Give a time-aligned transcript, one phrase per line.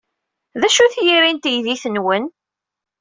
[0.59, 2.25] D acu-t yiri n teydit-nwen?